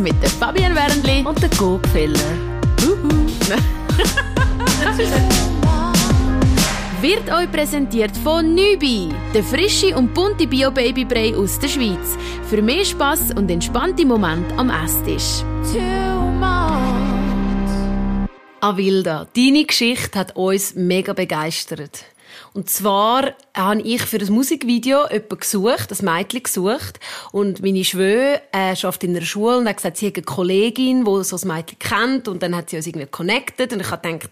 [0.00, 2.18] mit der Fabian Wernli und der Gogfeller.
[7.00, 12.16] Wird euch präsentiert von Nübi, der frische und bunte Bio-Babybrei aus der Schweiz.
[12.48, 15.44] Für mehr Spass und entspannte Momente am Esstisch.
[18.60, 22.04] Avilda, deine Geschichte hat uns mega begeistert.
[22.58, 26.98] Und zwar habe ich für das Musikvideo jemanden gesucht, ein Mädchen gesucht.
[27.30, 31.04] Und meine Schwöhe äh, arbeitet in einer Schule und hat gesagt, sie hat eine Kollegin,
[31.04, 32.26] die so ein Mädchen kennt.
[32.26, 33.72] Und dann hat sie uns irgendwie connected.
[33.72, 34.30] Und ich habe gedacht,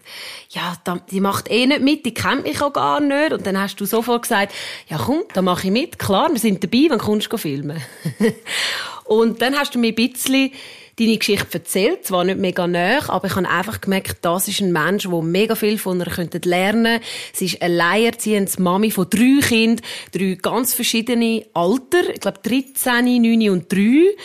[0.49, 0.75] ja,
[1.09, 3.31] die macht eh nicht mit, die kennt mich auch gar nicht.
[3.31, 4.51] Und dann hast du sofort gesagt,
[4.89, 5.97] ja komm, da mache ich mit.
[5.97, 7.81] Klar, wir sind dabei, wenn kommst du filmen.
[9.05, 10.51] und dann hast du mir ein bisschen
[10.99, 14.71] deine Geschichte erzählt, zwar nicht mega nah, aber ich habe einfach gemerkt, das ist ein
[14.71, 16.05] Mensch, der mega viel von ihr
[16.43, 17.05] lernen könnte.
[17.33, 23.49] Sie ist alleinerziehende Mami von drei Kindern, drei ganz verschiedene Alter, ich glaube 13, 9
[23.49, 24.15] und 3.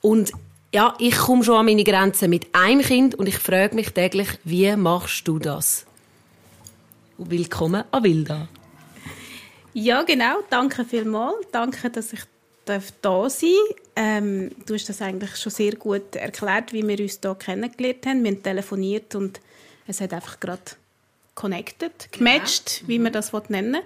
[0.00, 0.32] Und
[0.74, 4.28] ja, ich komme schon an meine Grenzen mit einem Kind und ich frage mich täglich,
[4.44, 5.86] wie machst du das?
[7.18, 8.48] Willkommen an Wilda.
[9.72, 10.38] Ja, genau.
[10.50, 11.36] Danke vielmals.
[11.52, 12.20] Danke, dass ich
[12.66, 13.42] da sein darf.
[13.96, 18.24] Ähm, du hast das eigentlich schon sehr gut erklärt, wie wir uns hier kennengelernt haben.
[18.24, 19.40] Wir haben telefoniert und
[19.86, 20.62] es hat einfach gerade
[21.34, 22.88] connected, gematcht, ja.
[22.88, 23.82] wie man das nennen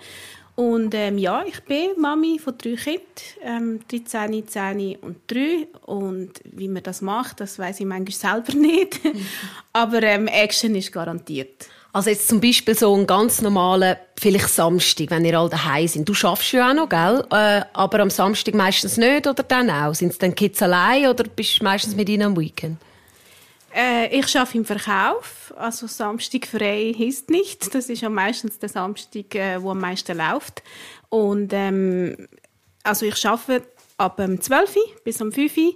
[0.57, 3.01] Und ähm, ja, ich bin Mami von drei Kindern,
[3.43, 5.69] ähm, 13, 10 und 3.
[5.87, 9.01] Und wie man das macht, das weiß ich manchmal selber nicht.
[9.73, 11.69] Aber ähm, Action ist garantiert.
[11.93, 16.09] Also jetzt zum Beispiel so einen ganz normalen, vielleicht Samstag, wenn ihr alle daheim sind.
[16.09, 17.25] Du schaffst ja auch noch, gell?
[17.31, 19.95] Äh, aber am Samstag meistens nicht oder dann auch?
[19.95, 22.79] Sind es dann Kids allein oder bist du meistens mit ihnen am Weekend?
[23.75, 27.75] Äh, ich arbeite im Verkauf, also Samstag frei ist nicht.
[27.75, 30.63] Das ist ja meistens der Samstag, äh, wo am meisten läuft.
[31.09, 32.29] Und ähm,
[32.85, 33.67] also ich arbeite
[33.97, 35.75] ab um 12 Uhr bis um 5 Uhr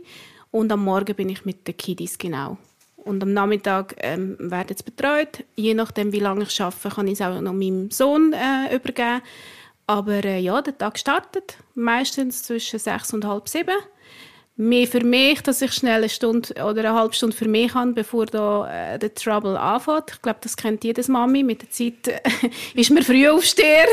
[0.50, 2.56] und am Morgen bin ich mit den Kiddies genau.
[3.04, 5.44] Und am Nachmittag ähm, werden sie betreut.
[5.56, 9.20] Je nachdem, wie lange ich arbeite, kann ich es auch noch meinem Sohn äh, übergeben.
[9.86, 13.76] Aber äh, ja, der Tag startet meistens zwischen sechs und halb sieben.
[14.56, 17.92] Mehr für mich, dass ich schnell eine Stunde oder eine halbe Stunde für mich habe,
[17.92, 20.12] bevor da äh, der Trouble anfängt.
[20.12, 21.42] Ich glaube, das kennt jedes Mami.
[21.42, 22.20] Mit der Zeit äh,
[22.74, 23.88] ist man früh aufstehen.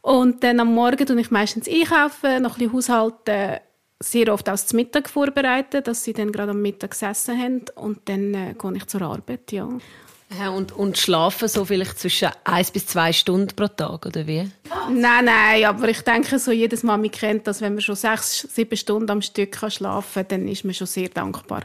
[0.00, 3.60] und dann am Morgen tue ich meistens einkaufen, noch ein bisschen haushalten
[4.00, 8.08] sehr oft auch zum Mittag vorbereiten, dass sie dann gerade am Mittag gesessen haben und
[8.08, 9.68] dann äh, gehe ich zur Arbeit, ja.
[10.38, 14.50] Ja, und, und schlafen so vielleicht zwischen eins bis zwei Stunden pro Tag, oder wie?
[14.90, 18.76] Nein, nein, aber ich denke, so jedes Mami kennt dass wenn man schon sechs, sieben
[18.76, 21.62] Stunden am Stück kann schlafen kann, dann ist man schon sehr dankbar.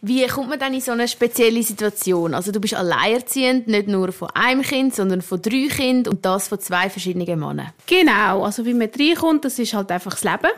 [0.00, 2.34] Wie kommt man dann in so eine spezielle Situation?
[2.34, 6.48] Also du bist alleinerziehend, nicht nur von einem Kind, sondern von drei Kindern und das
[6.48, 7.72] von zwei verschiedenen Männern.
[7.86, 10.50] Genau, also wie man reinkommt, das ist halt einfach das Leben.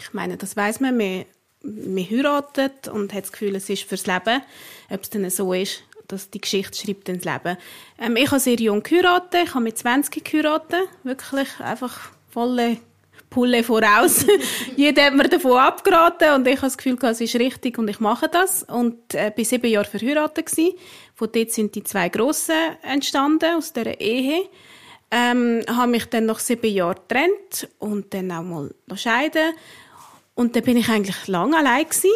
[0.00, 1.24] Ich meine, das weiß man, man,
[1.62, 4.42] man heiratet und hat das Gefühl, es ist fürs Leben.
[4.90, 7.56] Ob es dann so ist, dass die Geschichte schreibt ins Leben.
[7.98, 12.78] Ähm, ich habe sehr jung geheiratet, ich habe mit 20 geheiratet, wirklich einfach volle
[13.30, 14.24] Pulle voraus.
[14.76, 18.00] Jeder hat mir davon abgeraten und ich habe das Gefühl, es ist richtig und ich
[18.00, 18.62] mache das.
[18.62, 20.72] Und äh, bin sieben Jahre verheiratet gewesen.
[21.14, 24.48] Von dort sind die zwei Grossen entstanden aus dieser Ehe.
[25.10, 29.54] Ähm, habe mich dann nach sieben Jahren getrennt und dann auch mal scheiden
[30.38, 32.10] und dann bin ich eigentlich lange allein gewesen.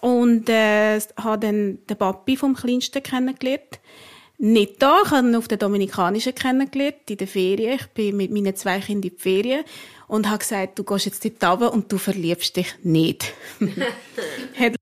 [0.00, 3.78] und äh, habe dann den Papi vom Kleinsten kennengelernt.
[4.38, 7.74] Nicht da, ich habe ihn auf der Dominikanischen kennengelernt, in der Ferien.
[7.74, 9.64] Ich bin mit meinen zwei Kindern in die Ferien
[10.08, 13.34] und habe gesagt, du gehst jetzt dort runter und du verliebst dich nicht.
[14.58, 14.75] Hat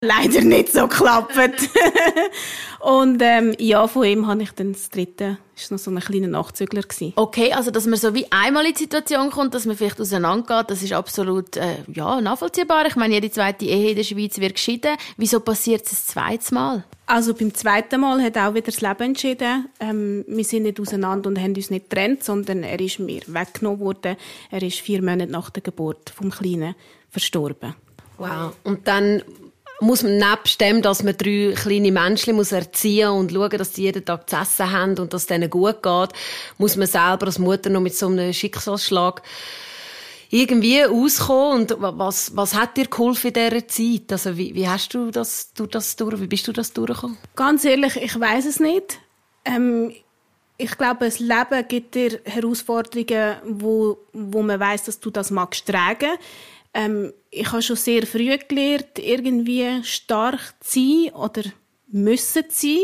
[0.00, 1.34] leider nicht so geklappt.
[2.80, 6.28] und ähm, ja, von ihm habe ich dann das dritte, ist noch so ein kleiner
[6.28, 7.12] Nachzügler gewesen.
[7.16, 10.70] Okay, also dass man so wie einmal in die Situation kommt, dass man vielleicht auseinandergeht,
[10.70, 12.86] das ist absolut äh, ja, nachvollziehbar.
[12.86, 14.96] Ich meine, jede zweite Ehe in der Schweiz wird geschieden.
[15.16, 16.84] Wieso passiert es das zweite Mal?
[17.06, 19.68] Also beim zweiten Mal hat auch wieder das Leben entschieden.
[19.80, 23.80] Ähm, wir sind nicht auseinander und haben uns nicht getrennt, sondern er ist mir weggenommen
[23.80, 24.16] worden.
[24.50, 26.74] Er ist vier Monate nach der Geburt vom Kleinen
[27.10, 27.74] verstorben.
[28.16, 28.54] Wow.
[28.64, 29.22] Und dann
[29.80, 33.82] muss man nebst dem, dass man drei kleine Menschen muss erziehen und schauen, dass sie
[33.82, 36.10] jeden Tag zu essen haben und dass es denen gut geht,
[36.58, 39.22] muss man selber als Mutter noch mit so einem Schicksalsschlag
[40.30, 41.62] irgendwie auskommen.
[41.62, 44.12] Und was, was hat dir geholfen in dieser Zeit?
[44.12, 47.18] Also wie, wie hast du das, du das durch, wie bist du das durchgekommen?
[47.36, 49.00] Ganz ehrlich, ich weiß es nicht.
[49.44, 49.92] Ähm,
[50.56, 55.66] ich glaube, das Leben gibt dir Herausforderungen, wo, wo man weiß, dass du das magst
[55.66, 56.10] tragen.
[56.72, 61.42] Ähm, ich habe schon sehr früh gelernt, irgendwie stark zu sein oder
[61.88, 62.78] müssen zu sein.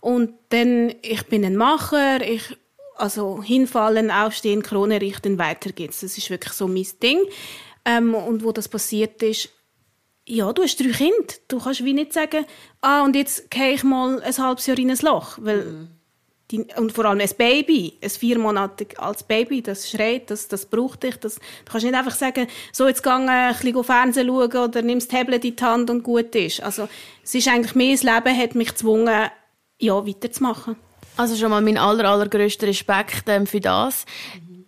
[0.00, 2.56] Und dann, ich bin ein Macher, ich,
[2.96, 6.00] also hinfallen, aufstehen, Krone richten, weiter geht's.
[6.00, 7.20] Das ist wirklich so mein Ding.
[7.84, 9.48] Ähm, und wo das passiert ist,
[10.28, 11.34] ja, du hast drei Kinder.
[11.48, 12.44] Du kannst wie nicht sagen,
[12.80, 15.38] ah, und jetzt gehe ich mal ein halbes Jahr in ein Loch.
[15.40, 15.88] Weil mhm.
[16.50, 20.66] Die, und vor allem ein Baby, ein vier Monate als Baby, das schreit, das, das
[20.66, 21.16] braucht dich.
[21.16, 21.40] Das, du
[21.70, 25.44] kannst nicht einfach sagen, so, jetzt gehe ein bisschen Fernsehen schauen oder nimm das Tablet
[25.44, 26.62] in die Hand und gut ist.
[26.62, 26.88] Also,
[27.24, 29.30] es ist eigentlich mehr, das Leben hat mich gezwungen,
[29.78, 30.76] ja, weiterzumachen.
[31.16, 34.04] Also schon mal mein aller, allergrößter Respekt ähm, für das.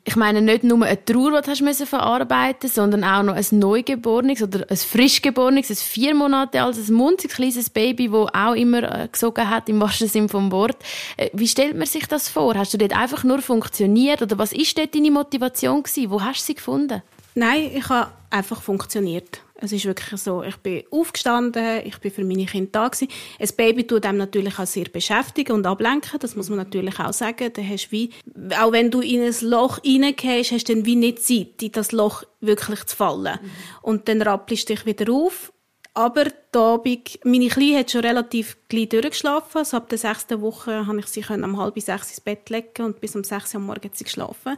[0.04, 4.64] Ich meine nicht nur eine Trauer, die du verarbeiten sondern auch noch ein Neugeborenes oder
[4.68, 9.50] ein Frischgeborenes, ein vier Monate altes, ein munziges kleines Baby, das auch immer äh, gesogen
[9.50, 10.76] hat, im wahrsten Sinne vom Wort.
[11.16, 12.54] Äh, wie stellt man sich das vor?
[12.54, 16.10] Hast du dort einfach nur funktioniert oder was ist dort deine Motivation gewesen?
[16.10, 17.02] Wo hast du sie gefunden?
[17.34, 19.40] Nein, ich habe einfach funktioniert.
[19.60, 23.08] Es ist wirklich so, ich bin aufgestanden, ich bin für meine Kinder da gewesen.
[23.40, 27.12] Ein Baby tut einem natürlich auch sehr beschäftigen und ablenken, das muss man natürlich auch
[27.12, 27.50] sagen.
[27.52, 28.10] Da hast wie,
[28.56, 31.90] auch wenn du in ein Loch reingehst, hast du dann wie nicht Zeit, in das
[31.90, 33.38] Loch wirklich zu fallen.
[33.42, 33.50] Mhm.
[33.82, 35.52] Und dann rappelst du dich wieder auf
[35.98, 39.58] aber da Abend, meine Kleine hat schon relativ gleich durchgeschlafen.
[39.58, 43.00] Also ab der sechsten Woche konnte ich sie um halb sechs ins Bett legen und
[43.00, 44.56] bis um sechs Uhr morgens hat sie geschlafen.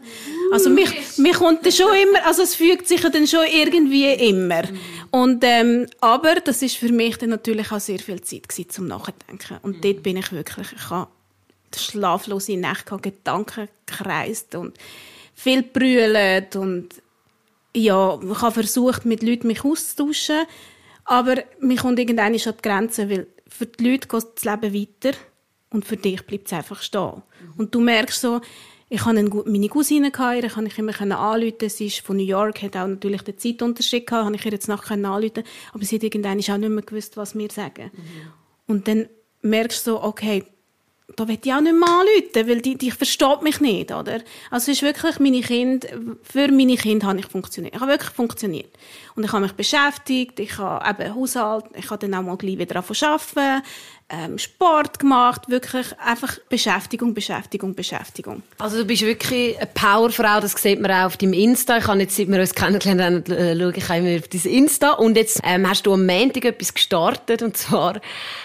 [0.53, 4.65] Also mich, mich kommt dann schon immer, also es fügt sich dann schon irgendwie immer.
[5.11, 8.87] Und, ähm, aber das ist für mich dann natürlich auch sehr viel Zeit gewesen, zum
[8.89, 9.61] Nachdenken.
[9.63, 9.81] Und mhm.
[9.81, 11.09] dort bin ich wirklich, ich habe
[11.75, 14.77] schlaflose Nächte Gedanken gekreist und
[15.35, 16.89] viel brüllt und
[17.75, 20.45] ja, ich habe versucht, mit Leuten mich auszutauschen
[21.05, 25.17] aber mir kommt irgendwann schon die Grenze, weil für die Leute geht das Leben weiter
[25.70, 27.23] und für dich bleibt es einfach stehen.
[27.41, 27.52] Mhm.
[27.58, 28.41] Und du merkst so,
[28.93, 31.69] ich hatte meine Cousine, gehabt, ich konnte immer anrufen.
[31.69, 34.67] Sie ist von New York, hat auch natürlich den Zeitunterschied gehabt, habe ich ihr jetzt
[34.67, 37.93] nachher anrufen Aber sie hat irgendwann auch nicht mehr gewusst, was wir sagen.
[37.94, 38.32] Mhm.
[38.67, 39.08] Und dann
[39.43, 40.44] merkst du so, okay,
[41.17, 44.23] da will ich auch nicht mehr anrufen, weil die, die versteht mich nicht, oder?
[44.50, 45.88] Also es ist wirklich meine Kinder,
[46.23, 47.75] für meine Kinder habe ich funktioniert.
[47.75, 48.70] Ich habe wirklich funktioniert.
[49.17, 52.59] Und ich habe mich beschäftigt, ich habe eben Haushalt, ich habe dann auch mal gleich
[52.59, 53.62] wieder arbeiten,
[54.11, 58.43] ähm, Sport gemacht, wirklich einfach Beschäftigung, Beschäftigung, Beschäftigung.
[58.59, 61.79] Also du bist wirklich eine Powerfrau, das sieht man auch auf deinem Insta.
[61.79, 64.93] Ich habe jetzt, seit wir uns kennengelernt haben, äh, schaue ich immer auf dein Insta
[64.93, 68.01] und jetzt ähm, hast du am Montag etwas gestartet und zwar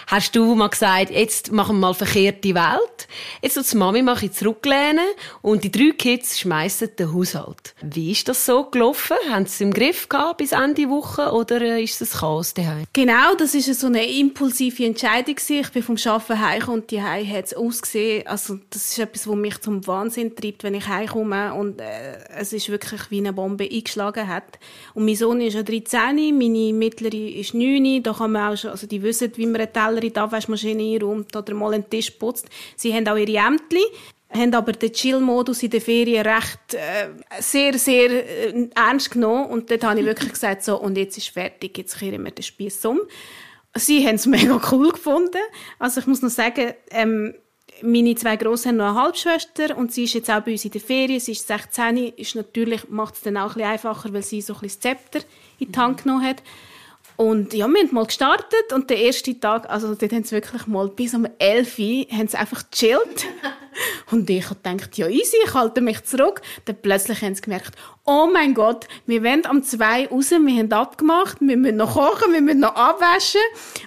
[0.06, 3.08] hast du mal gesagt, jetzt machen wir mal verkehrte Welt.
[3.42, 5.06] Jetzt als Mami mache zurücklehnen
[5.42, 7.74] und die drei Kids schmeißen den Haushalt.
[7.82, 9.16] Wie ist das so gelaufen?
[9.30, 12.84] Haben sie es im Griff gehabt bis Ende Woche oder äh, ist das Chaos daheim?
[12.92, 17.44] Genau, das ist so eine impulsive Entscheidung ich bin vom Arbeiten heimgekommen und die hat
[17.44, 18.26] es ausgesehen.
[18.26, 22.52] Also das ist etwas, was mich zum Wahnsinn treibt, wenn ich heimkomme und äh, es
[22.52, 24.58] ist wirklich wie eine Bombe eingeschlagen hat.
[24.94, 28.02] Und mein Sohn ist ja 13, meine mittlere ist 9.
[28.02, 30.82] Da kann man auch schon, also die wissen, wie man einen Teller in die Abwaschmaschine
[30.82, 32.48] einräumt oder mal einen Tisch putzt.
[32.76, 33.76] Sie haben auch ihre Ämter
[34.30, 37.08] haben aber den Chill-Modus in der Ferien recht äh,
[37.40, 39.46] sehr, sehr äh, ernst genommen.
[39.46, 42.42] Und dort habe ich wirklich gesagt, so, und jetzt ist fertig, jetzt kehren wir den
[42.42, 43.00] Spieß um
[43.78, 45.40] sie haben es mega cool gefunden.
[45.78, 47.34] Also ich muss noch sagen, ähm,
[47.82, 50.70] meine zwei Grossen haben noch eine Halbschwester und sie ist jetzt auch bei uns in
[50.70, 51.20] der Ferien.
[51.20, 54.54] Sie ist 16, ist natürlich, macht es dann auch ein bisschen einfacher, weil sie so
[54.54, 55.20] ein bisschen das Zepter
[55.58, 56.42] in die Hand genommen hat.
[57.16, 60.66] Und ja, wir haben mal gestartet und der erste Tag, also dort haben sie wirklich
[60.66, 63.26] mal bis um 11 Uhr haben sie einfach gechillt.
[64.10, 66.40] und ich habe gedacht, ja easy, ich halte mich zurück.
[66.64, 67.72] Dann plötzlich haben sie gemerkt,
[68.04, 72.32] oh mein Gott, wir wollen am 2 raus, wir haben abgemacht, wir müssen noch kochen,
[72.32, 73.40] wir müssen noch abwaschen.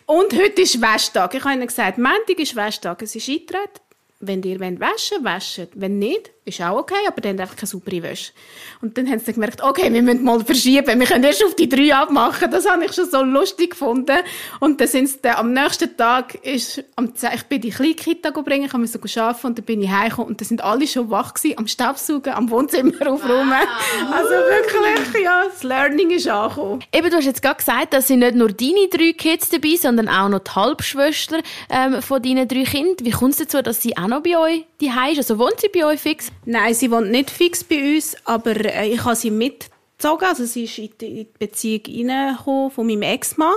[0.06, 1.34] Und heute ist Wäschtag.
[1.34, 3.82] Ich habe ihnen gesagt, Montag ist Wäschtag, es ist Eintritt.
[4.22, 5.70] Wenn ihr waschen wollt, wäscht.
[5.76, 8.34] Wenn nicht, ist auch okay, aber dann einfach keine saubere Wäsche.
[8.82, 11.70] Und dann haben sie gemerkt, okay, wir müssen mal verschieben, wir können erst auf die
[11.70, 12.52] drei abmachen.
[12.52, 14.18] Das habe ich schon so lustig gefunden.
[14.60, 18.32] Und dann sind sie dann, am nächsten Tag, ist, am, ich bin die kleine Kita
[18.32, 21.34] bringen, ich musste arbeiten und dann bin ich heimgekommen und dann sind alle schon wach
[21.34, 23.52] gewesen, am Staubsaugen, am Wohnzimmer aufräumen.
[23.52, 24.14] Wow.
[24.14, 26.84] Also wirklich, ja, das Learning ist angekommen.
[26.92, 30.10] Eben, du hast jetzt gerade gesagt, dass sind nicht nur deine drei Kids dabei, sondern
[30.10, 31.40] auch noch die Halbschwester
[31.70, 33.06] ähm, von deinen drei Kindern.
[33.06, 35.18] Wie kommt es dazu, dass sie auch noch bei euch die ist?
[35.20, 36.32] Also wohnt sie bei euch fix?
[36.46, 40.28] Nein, sie wohnt nicht fix bei uns, aber äh, ich habe sie mitgezogen.
[40.28, 43.56] Also sie ist in die Beziehung reingekommen von meinem Ex-Mann.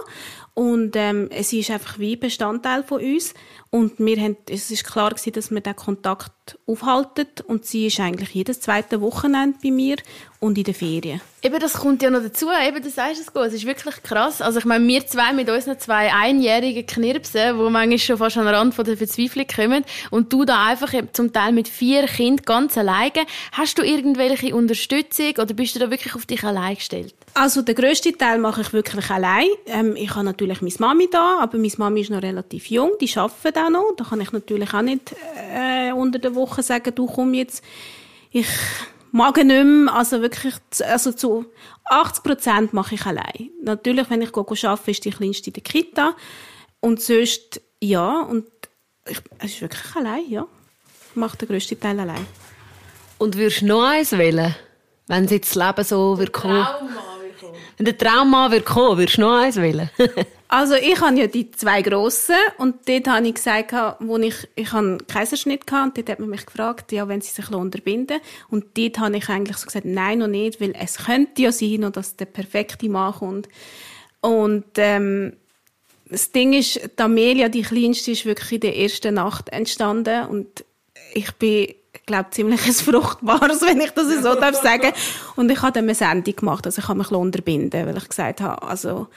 [0.54, 3.34] Und ähm, sie ist einfach wie Bestandteil von uns.
[3.74, 7.28] Und wir haben, es ist klar gewesen, dass wir den Kontakt aufhalten.
[7.46, 9.96] Und sie ist eigentlich jedes zweite Wochenende bei mir
[10.40, 11.22] und in den Ferien.
[11.40, 12.48] Eben, das kommt ja noch dazu.
[12.50, 13.44] Eben, du sagst es gut.
[13.44, 14.42] Es ist wirklich krass.
[14.42, 18.44] Also ich meine, wir zwei mit unseren zwei einjährigen Knirpsen, die manchmal schon fast an
[18.44, 19.84] den Rand von der Verzweiflung kommen.
[20.10, 23.24] Und du da einfach zum Teil mit vier Kindern ganz alleine.
[23.52, 27.14] Hast du irgendwelche Unterstützung oder bist du da wirklich auf dich allein gestellt?
[27.34, 29.46] Also den grössten Teil mache ich wirklich allein.
[29.66, 33.10] Ähm, ich habe natürlich meine Mami da, aber meine Mami ist noch relativ jung, die
[33.16, 33.94] arbeitet auch noch.
[33.96, 35.14] Da kann ich natürlich auch nicht
[35.54, 37.62] äh, unter der Woche sagen, du komm jetzt,
[38.30, 38.46] ich
[39.12, 41.46] mag nicht mehr, also wirklich, also zu
[41.84, 43.50] 80 Prozent mache ich allein.
[43.62, 46.14] Natürlich, wenn ich arbeite, ist die Kleinste in der Kita.
[46.80, 48.46] Und sonst, ja, und
[49.06, 50.46] ich, es ist wirklich allein, ja.
[51.10, 52.26] Ich mache den grössten Teil allein.
[53.18, 54.54] Und würdest du noch eins wählen?
[55.06, 56.66] Wenn jetzt das Leben so wird kommen?
[57.76, 59.90] Wenn der Traummann wird kommen, würdest du noch eins wählen?
[60.54, 64.70] Also ich habe ja die zwei grossen und dort habe ich gesagt, wo ich, ich
[64.72, 68.20] habe einen Kaiserschnitt hatte und dort hat man mich gefragt, ja, wenn sie sich unterbinden
[68.50, 71.90] und dort habe ich eigentlich so gesagt, nein, noch nicht, weil es könnte ja sein,
[71.90, 73.48] dass der perfekte Mann kommt.
[74.20, 75.32] Und ähm,
[76.10, 80.66] das Ding ist, die Amelia, die Kleinste, ist wirklich in der ersten Nacht entstanden und
[81.14, 81.74] ich bin
[82.06, 84.92] glaube, ziemlich ein fruchtbares, wenn ich das so darf sagen.
[85.36, 88.40] Und ich habe dann eine Sendung gemacht, also ich habe mich unterbinden, weil ich gesagt
[88.40, 89.08] habe, also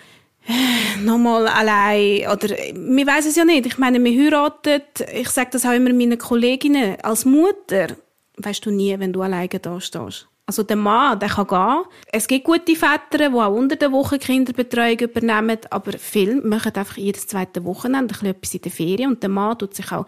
[1.04, 3.66] nochmal allein oder wir weiß es ja nicht.
[3.66, 4.82] Ich meine, wir heiraten.
[5.14, 7.96] Ich sage das auch immer meinen Kolleginnen als Mutter.
[8.38, 10.28] Weißt du nie, wenn du alleine da stehst.
[10.48, 11.86] Also der Mann, der kann gehen.
[12.12, 16.98] Es gibt gute Väter, die auch unter der Woche Kinderbetreuung übernehmen, aber viele machen einfach
[16.98, 20.06] jedes zweite Wochenende ein bisschen etwas in der Ferien und der Mann tut sich auch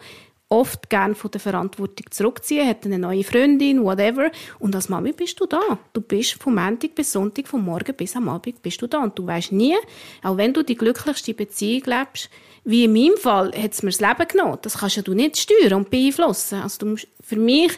[0.48, 4.30] oft gern von der Verantwortung zurückziehen, hat eine neue Freundin, whatever.
[4.58, 5.78] Und als Mami bist du da.
[5.92, 9.02] Du bist vom Montag bis Sonntag, vom Morgen bis am Abend bist du da.
[9.02, 9.76] Und du weißt nie,
[10.22, 12.30] auch wenn du die glücklichste Beziehung lebst,
[12.64, 14.58] wie in meinem Fall, hat es mir das Leben genommen.
[14.62, 16.60] Das kannst ja du nicht steuern und beeinflussen.
[16.60, 17.72] Also du musst, für mich,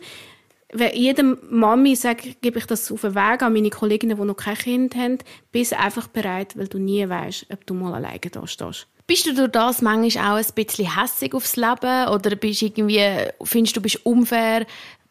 [0.73, 4.37] wenn jedem Mami sage, gebe ich das auf den Weg an meine Kolleginnen, die noch
[4.37, 5.19] kein Kind haben,
[5.51, 8.87] bist einfach bereit, weil du nie weißt, ob du mal alleine da stehst.
[9.11, 13.05] Bist du durch das manchmal auch ein bisschen hässig aufs Leben oder bist irgendwie,
[13.43, 14.65] findest du, bist unfair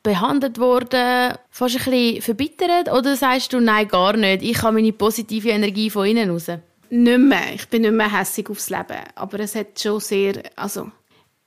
[0.04, 4.94] behandelt worden, fast ein bisschen verbittert oder sagst du, nein, gar nicht, ich habe meine
[4.94, 6.48] positive Energie von innen raus?
[6.90, 7.54] Nicht mehr.
[7.54, 9.04] Ich bin nicht mehr hässig aufs Leben.
[9.16, 10.90] Aber es hat schon sehr, also,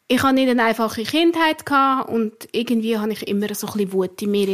[0.07, 1.65] ich hatte nicht eine einfache Kindheit
[2.09, 4.49] und irgendwie hatte ich immer so ein bisschen Wut in mir.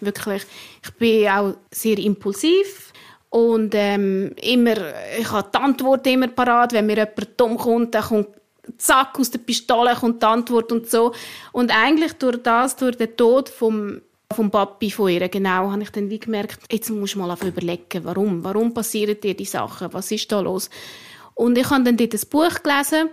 [0.00, 0.42] Wirklich.
[0.84, 2.91] Ich bin auch sehr impulsiv
[3.32, 4.74] und ähm, immer,
[5.18, 8.28] ich habe die Antwort immer parat, wenn mir jemand dumm kommt, dann kommt
[8.76, 11.14] zack, aus der Pistole kommt die Antwort und so.
[11.50, 15.88] Und eigentlich durch das, durch den Tod vom, vom Papi von ihr, genau, habe ich
[15.88, 20.10] dann wie gemerkt, jetzt muss ich mal überlegen, warum, warum passieren dir die Sachen, was
[20.10, 20.68] ist da los?
[21.32, 23.08] Und ich habe dann dort ein Buch gelesen,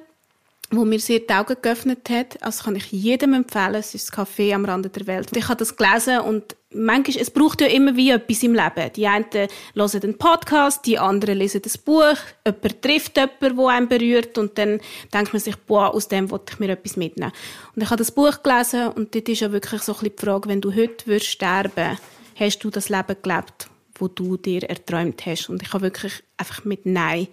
[0.72, 2.44] wo mir sehr die Augen geöffnet hat.
[2.44, 3.76] Also kann ich jedem empfehlen.
[3.76, 5.30] Es ist das Café am Rande der Welt.
[5.34, 8.92] Ich habe das gelesen und manchmal, es braucht ja immer wie etwas im Leben.
[8.96, 9.26] Die einen
[9.74, 14.58] hören einen Podcast, die anderen lesen das Buch, jemand trifft jemanden, der einen berührt und
[14.58, 14.80] dann
[15.14, 17.32] denkt man sich, boah, aus dem wollte ich mir etwas mitnehmen.
[17.76, 20.26] Und ich habe das Buch gelesen und dort ist ja wirklich so ein bisschen die
[20.26, 21.98] Frage, wenn du heute würdest sterben,
[22.36, 25.50] hast du das Leben gelebt, wo du dir erträumt hast?
[25.50, 27.28] Und ich habe wirklich einfach mit Nein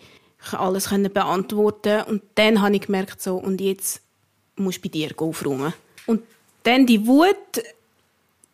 [0.52, 4.00] alles beantworten und dann habe ich gemerkt, so, und jetzt
[4.57, 5.73] musst du bei dir aufräumen.
[6.07, 6.23] Und
[6.62, 7.62] dann die Wut,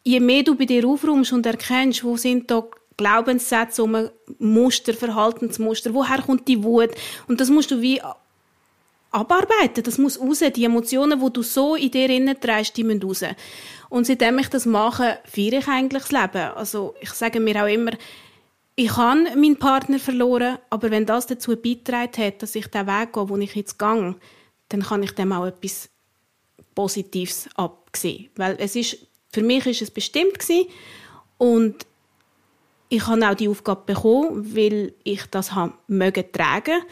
[0.04, 2.64] je mehr du bei dir aufräumst und erkennst, wo sind da
[2.97, 6.90] Glaubenssätze, um Muster, Verhaltensmuster, woher kommt die Wut?
[7.26, 8.00] Und das musst du wie
[9.11, 9.82] abarbeiten.
[9.85, 10.40] Das muss raus.
[10.54, 13.25] Die Emotionen, die du so in dir innen trägst, die müssen raus.
[13.88, 16.52] Und seitdem ich das mache, feiere ich eigentlich das Leben.
[16.54, 17.92] Also ich sage mir auch immer,
[18.75, 23.12] ich habe meinen Partner verloren, aber wenn das dazu beigetragen hat, dass ich den Weg
[23.12, 24.16] gehe, wo ich jetzt gehe,
[24.71, 25.90] dann kann ich dem auch etwas
[26.75, 28.30] Positives absehen.
[28.37, 28.97] Weil es ist,
[29.33, 30.69] für mich ist es bestimmt gewesen
[31.39, 31.87] und
[32.89, 36.83] ich habe auch die Aufgabe bekommen, weil ich das haben mögen tragen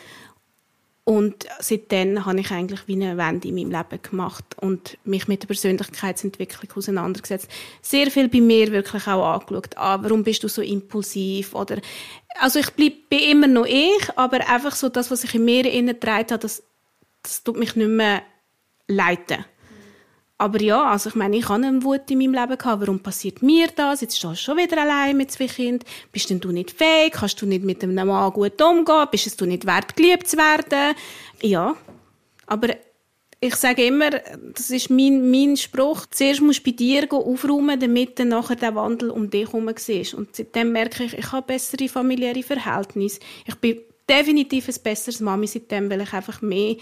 [1.04, 5.42] und seitdem habe ich eigentlich wie eine Wende in meinem Leben gemacht und mich mit
[5.42, 7.49] der Persönlichkeitsentwicklung auseinandergesetzt.
[7.82, 9.76] Sehr viel bei mir wirklich auch angeschaut.
[9.76, 11.54] Ah, warum bist du so impulsiv?
[11.54, 11.80] Oder,
[12.38, 15.66] also ich bleib, bin immer noch ich, aber einfach so das, was ich in mir
[15.66, 16.62] innen habe, das,
[17.23, 18.23] das tut mich nicht mehr
[18.87, 19.44] leiten.
[20.40, 22.80] Aber ja, also ich meine, ich habe eine Wut in meinem Leben gehabt.
[22.80, 24.00] Warum passiert mir das?
[24.00, 25.87] Jetzt stehst du schon wieder allein mit zwei Kindern.
[26.12, 27.12] Bist denn du nicht fähig?
[27.12, 29.06] Kannst du nicht mit einem Mann gut umgehen?
[29.11, 30.97] Bist es du nicht wert, geliebt zu werden?
[31.42, 31.76] Ja.
[32.47, 32.68] Aber
[33.38, 34.12] ich sage immer,
[34.54, 36.06] das ist mein, mein Spruch.
[36.11, 40.14] Zuerst musst du bei dir aufräumen, damit dann nachher der Wandel um dich herum siehst.
[40.14, 43.20] Und seitdem merke ich, ich habe bessere familiäre Verhältnisse.
[43.44, 43.78] Ich bin
[44.09, 46.76] definitiv ein besseres Mami seitdem, weil ich einfach mehr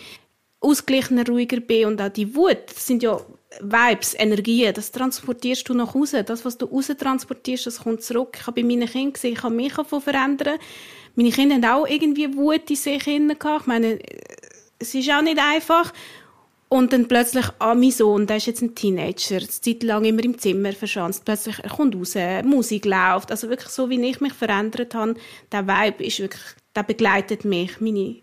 [0.60, 3.20] ausgeglichener, ruhiger bin und auch die Wut, das sind ja
[3.60, 6.22] Vibes, Energien, das transportierst du nach Hause.
[6.22, 8.36] Das, was du raus transportierst, das kommt zurück.
[8.40, 10.58] Ich habe bei meinen Kindern gesehen, ich kann mich davon verändern.
[11.14, 13.06] Meine Kinder haben auch irgendwie Wut in sich.
[13.06, 13.98] Ich meine,
[14.78, 15.92] es ist auch nicht einfach.
[16.68, 20.22] Und dann plötzlich, ah, mein Sohn, der ist jetzt ein Teenager, eine Zeit lang immer
[20.22, 21.24] im Zimmer verschanzt.
[21.24, 22.14] Plötzlich, er kommt raus,
[22.44, 23.30] Musik läuft.
[23.30, 25.14] Also wirklich so, wie ich mich verändert habe,
[25.50, 26.42] der Vibe ist wirklich,
[26.76, 28.16] der begleitet mich, meine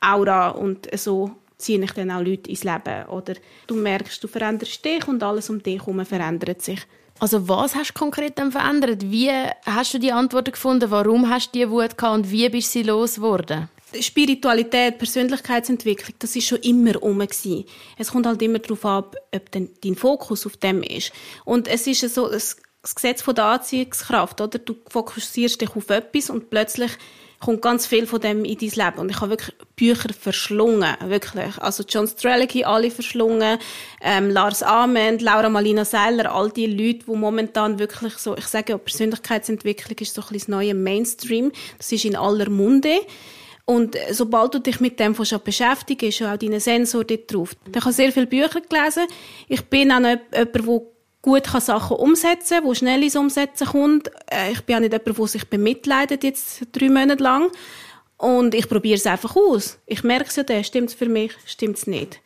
[0.00, 3.06] Aura und so ziehe ich dann auch Leute ins Leben.
[3.08, 3.34] Oder
[3.66, 6.80] du merkst, du veränderst dich und alles um dich herum verändert sich.
[7.18, 9.02] Also was hast du konkret dann verändert?
[9.10, 9.30] Wie
[9.66, 10.90] hast du die Antworten gefunden?
[10.90, 13.68] Warum hast du die Wut gehabt und wie bist du sie losgeworden?
[14.00, 19.96] Spiritualität, Persönlichkeitsentwicklung, das ist schon immer um Es kommt halt immer darauf ab, ob dein
[19.96, 21.12] Fokus auf dem ist.
[21.44, 22.56] Und es ist so das
[22.94, 24.58] Gesetz von der Anziehungskraft, oder?
[24.58, 26.92] Du fokussierst dich auf etwas und plötzlich
[27.40, 28.98] kommt ganz viel von dem in dein Leben.
[28.98, 31.56] Und ich habe wirklich Bücher verschlungen, wirklich.
[31.58, 33.58] Also John Strelicky, alle verschlungen,
[34.02, 38.72] ähm, Lars Ament, Laura Malina Seiler, all die Leute, die momentan wirklich so, ich sage
[38.72, 41.50] ja, Persönlichkeitsentwicklung ist so ein bisschen das neue Mainstream.
[41.78, 43.00] Das ist in aller Munde.
[43.64, 47.56] Und sobald du dich mit dem schon beschäftigst, ist auch dein Sensor dort drauf.
[47.72, 49.06] Ich habe sehr viele Bücher gelesen.
[49.48, 50.44] Ich bin auch noch jemand, der
[51.22, 54.10] gut kann Sachen umsetzen kann, der schnell ins Umsetzen kommt.
[54.30, 57.50] Äh, ich bin auch nicht jemand, der sich bemitleidet, jetzt drei Monate lang.
[58.16, 59.78] Und ich probiere es einfach aus.
[59.86, 62.20] Ich merke es ja dann, stimmt es für mich, stimmt es nicht.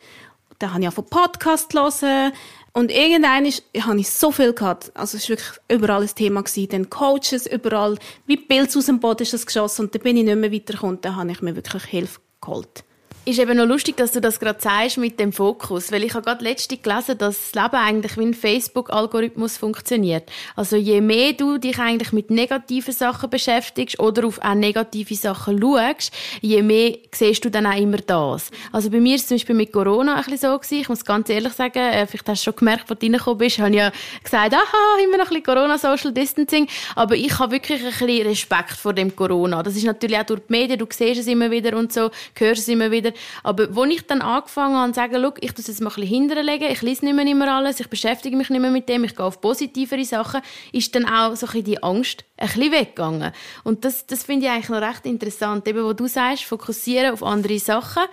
[0.59, 2.33] Dann habe ich auch von Podcast hören.
[2.73, 4.91] Und irgendwann habe ich so viel gehabt.
[4.95, 6.43] Also, es war wirklich überall ein Thema.
[6.43, 9.85] Dann Coaches, überall, wie Pilz aus dem Boden ist das geschossen.
[9.85, 10.99] Und dann bin ich nicht mehr weitergekommen.
[10.99, 12.83] Dann habe ich mir wirklich Hilfe geholt
[13.25, 16.25] ist eben noch lustig, dass du das gerade sagst mit dem Fokus, weil ich habe
[16.25, 20.29] gerade letztens gelesen, dass das Leben eigentlich wie ein Facebook-Algorithmus funktioniert.
[20.55, 25.59] Also je mehr du dich eigentlich mit negativen Sachen beschäftigst oder auf auch negative Sachen
[25.59, 28.51] schaust, je mehr siehst du dann auch immer das.
[28.71, 30.81] Also bei mir ist es zum Beispiel mit Corona ein bisschen so gewesen.
[30.81, 33.57] Ich muss ganz ehrlich sagen, äh, vielleicht hast du schon gemerkt, als du reingekommen bist,
[33.57, 33.91] habe ich ja
[34.23, 38.27] gesagt, aha, immer noch ein bisschen Corona, Social Distancing, aber ich habe wirklich ein bisschen
[38.27, 39.63] Respekt vor dem Corona.
[39.63, 42.61] Das ist natürlich auch durch die Medien, du siehst es immer wieder und so, hörst
[42.61, 45.81] es immer wieder aber wo ich dann angefangen habe zu sagen, Schau, ich das jetzt
[45.81, 48.71] mal ein bisschen hinterlegen, ich lese nicht mehr immer alles, ich beschäftige mich nicht mehr
[48.71, 50.41] mit dem, ich gehe auf positivere Sachen,
[50.71, 53.31] ist dann auch so ein die Angst ein bisschen weggegangen.
[53.63, 57.23] Und das, das finde ich eigentlich noch recht interessant, eben wo du sagst, fokussieren auf
[57.23, 58.03] andere Sachen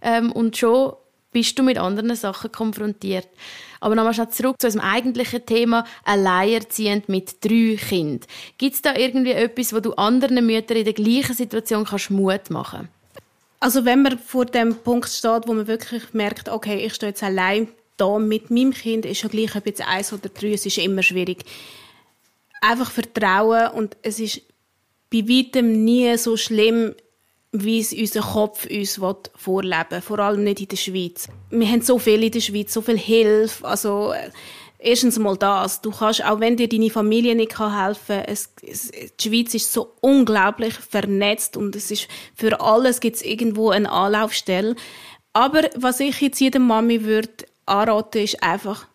[0.00, 0.94] ähm, und schon
[1.32, 3.28] bist du mit anderen Sachen konfrontiert.
[3.80, 8.28] Aber nochmal schnell zurück zu unserem eigentlichen Thema, alleinerziehend mit drei Kindern.
[8.58, 12.50] Gibt es da irgendwie etwas, wo du anderen Müttern in der gleichen Situation kannst Mut
[12.50, 13.01] machen kannst?
[13.62, 17.22] Also wenn man vor dem Punkt steht, wo man wirklich merkt, okay, ich stehe jetzt
[17.22, 20.78] allein da mit meinem Kind, ist ja gleich, ob jetzt eins oder drei, es ist
[20.78, 21.44] immer schwierig.
[22.60, 24.42] Einfach vertrauen und es ist
[25.12, 26.96] bei weitem nie so schlimm,
[27.52, 29.00] wie es unser Kopf uns
[29.36, 30.00] vorleben will.
[30.00, 31.28] Vor allem nicht in der Schweiz.
[31.50, 33.64] Wir haben so viel in der Schweiz, so viel Hilfe.
[33.64, 34.12] Also,
[34.82, 35.80] erstens mal das.
[35.80, 39.72] Du kannst, auch wenn dir deine Familie nicht helfen kann, es, es, die Schweiz ist
[39.72, 44.76] so unglaublich vernetzt und es ist, für alles gibt es irgendwo eine Anlaufstelle.
[45.32, 48.86] Aber was ich jetzt jeder Mami würde anraten, ist einfach,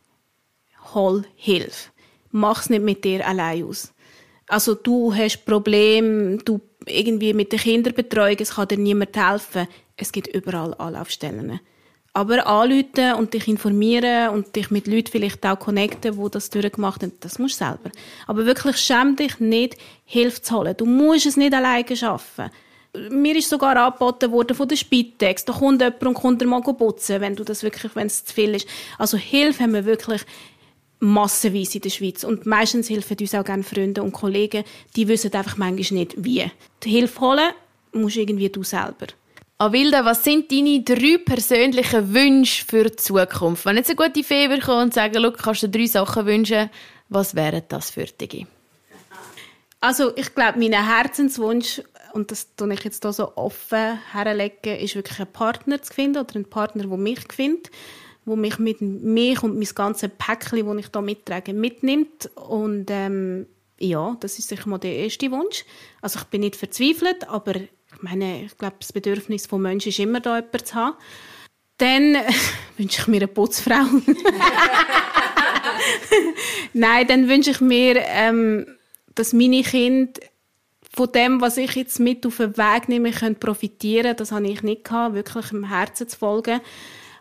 [0.94, 1.90] hol Hilfe.
[2.32, 3.94] Mach's nicht mit dir allein aus.
[4.48, 9.68] Also du hast Probleme, du irgendwie mit der Kinderbetreuung, es kann dir niemand helfen.
[9.96, 11.60] Es gibt überall Anlaufstellen.
[12.14, 17.04] Aber anrufen und dich informieren und dich mit Leuten vielleicht auch connecten, die das durchgemacht
[17.04, 17.92] haben, das musst du selber.
[18.26, 20.76] Aber wirklich schäm dich nicht, Hilfe zu holen.
[20.76, 22.50] Du musst es nicht alleine schaffen.
[23.12, 25.46] Mir ist sogar angeboten worden von der Spitex.
[25.46, 28.34] Da kommt jemand und kommt dir mal putzen, wenn du das wirklich, wenn es zu
[28.34, 28.68] viel ist.
[28.98, 30.24] Also Hilfe haben wir wirklich
[31.00, 32.24] massenweise in der Schweiz.
[32.24, 34.64] Und meistens helfen uns auch gerne Freunde und Kollegen,
[34.96, 36.50] die wissen einfach manchmal nicht, wie.
[36.84, 37.52] Die Hilfe holen
[37.94, 39.08] musst irgendwie du selber.
[39.60, 43.66] Avilda, was sind deine drei persönlichen Wünsche für die Zukunft?
[43.66, 46.70] Wenn jetzt eine gute Fee kommt und sagen, schau, kannst du drei Sachen wünschen,
[47.10, 48.46] was wären das für dich?
[49.82, 51.82] Also ich glaube, mein Herzenswunsch,
[52.14, 56.20] und das tue ich jetzt hier so offen herlegen, ist wirklich einen Partner zu finden
[56.20, 57.72] oder einen Partner, der mich findet,
[58.28, 62.30] der mich mit mich und mein ganzes Päckchen, das ich hier mittrage, mitnimmt.
[62.36, 63.48] Und ähm,
[63.80, 65.66] ja, das ist sicher mal der erste Wunsch.
[66.00, 67.56] Also ich bin nicht verzweifelt, aber
[67.98, 70.96] ich meine, ich glaube, das Bedürfnis des Menschen ist immer da, jemanden zu haben.
[71.78, 72.16] Dann
[72.78, 73.74] wünsche ich mir eine Putzfrau.
[76.74, 78.68] Nein, dann wünsche ich mir, ähm,
[79.16, 80.20] dass meine Kinder
[80.94, 84.64] von dem, was ich jetzt mit auf den Weg nehme, können profitieren Das habe ich
[84.64, 86.62] nicht gehabt, wirklich im Herzen zu folgen.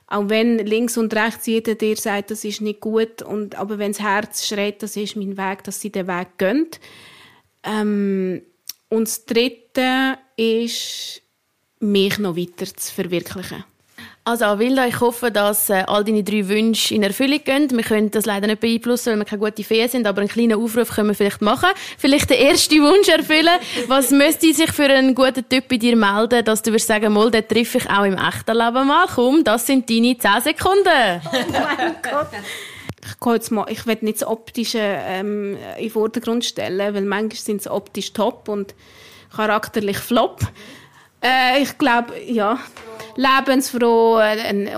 [0.08, 3.92] Auch wenn links und rechts jeder dir sagt, das ist nicht gut, und, aber wenn
[3.92, 6.68] das Herz schreit, das ist mein Weg, dass sie den Weg gehen.
[7.64, 8.42] Ähm,
[8.88, 11.22] und das Dritte ist,
[11.80, 13.64] mich noch weiter zu verwirklichen.
[14.24, 17.70] Also Avilda, ich hoffe, dass äh, all deine drei Wünsche in Erfüllung gehen.
[17.70, 20.60] Wir können das leider nicht beeinflussen, weil wir keine gute Fee sind, aber einen kleinen
[20.60, 21.68] Aufruf können wir vielleicht machen.
[21.96, 23.56] Vielleicht den ersten Wunsch erfüllen.
[23.86, 27.30] Was müsste sich für einen guten Typ bei dir melden, dass du würdest sagen, mal,
[27.30, 29.06] den treffe ich auch im echten Leben mal.
[29.06, 30.86] Komm, das sind deine 10 Sekunden.
[31.32, 32.30] Oh mein Gott
[33.08, 37.04] ich gehe jetzt mal, ich will nicht das Optische ähm, in den Vordergrund stellen, weil
[37.04, 38.74] manchmal sind sie optisch top und
[39.36, 40.40] charakterlich flop.
[41.22, 42.58] Äh, ich glaube, ja,
[43.16, 44.20] lebensfroh,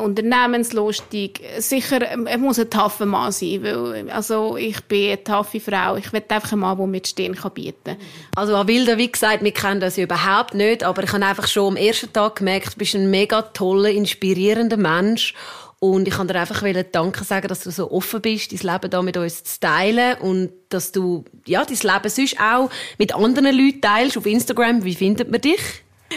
[0.02, 1.40] unternehmenslustig.
[1.58, 5.96] Sicher, er muss ein taffer Mann sein, weil, also ich bin eine taffe Frau.
[5.96, 7.96] Ich will einfach einen Mann, der mir die Stirn bieten kann.
[8.36, 11.76] Also Avilda, wie gesagt, wir kennen das überhaupt nicht, aber ich habe einfach schon am
[11.76, 15.34] ersten Tag gemerkt, du bist ein mega toller, inspirierender Mensch
[15.80, 19.02] und ich kann dir einfach Danke sagen, dass du so offen bist, dein Leben da
[19.02, 23.80] mit uns zu teilen und dass du ja, dein Leben sonst auch mit anderen Leuten
[23.80, 24.84] teilst auf Instagram.
[24.84, 25.60] Wie findet man dich?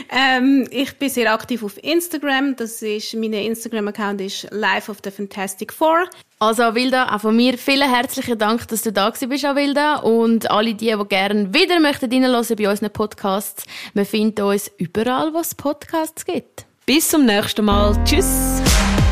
[0.09, 2.55] Ähm, ich bin sehr aktiv auf Instagram.
[2.55, 6.05] Das ist, mein Instagram-Account ist Life of the Fantastic Four.
[6.39, 9.97] Also Avilda, auch von mir vielen herzlichen Dank, dass du da bist, Avilda.
[9.97, 15.33] Und alle die, die gerne wieder möchten reinhören bei unseren Podcasts, wir finden uns überall,
[15.33, 16.65] wo es Podcasts gibt.
[16.85, 17.95] Bis zum nächsten Mal.
[18.05, 18.61] Tschüss.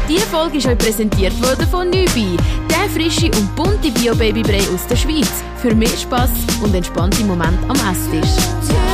[0.10, 2.36] Diese Folge ist euch präsentiert worden von Nübi,
[2.68, 5.44] der frische und bunte Bio-Babybrei aus der Schweiz.
[5.58, 6.32] Für mehr Spass
[6.64, 8.89] und entspannte Momente am Esstisch.